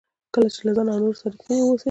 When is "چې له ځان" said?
0.53-0.87